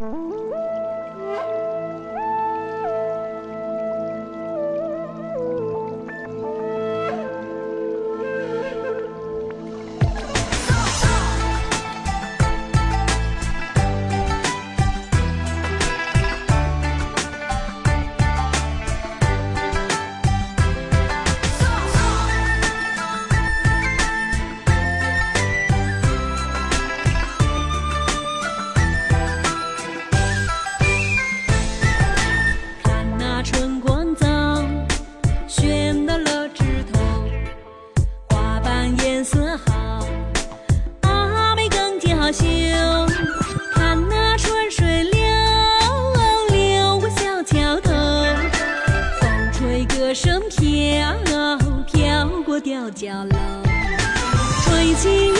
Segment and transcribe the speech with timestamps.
[0.00, 0.69] Música
[42.32, 42.44] 秀
[43.72, 45.12] 看那春水流
[46.50, 47.90] 流过小桥头
[49.20, 51.12] 风吹歌声飘
[51.86, 53.36] 飘过吊脚楼
[54.62, 55.39] 吹起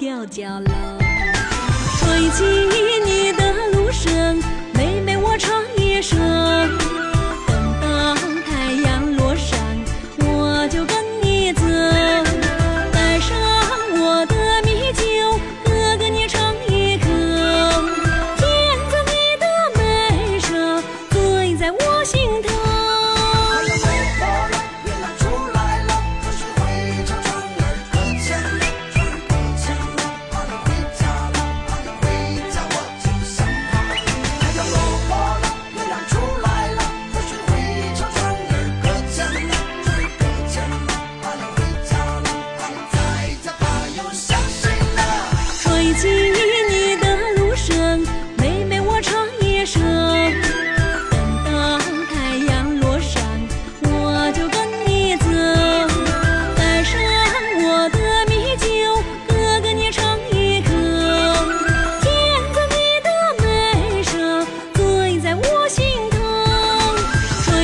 [0.00, 0.98] 吊脚楼
[1.98, 2.42] 吹起
[3.04, 4.42] 你的芦笙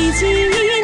[0.06, 0.75] 一起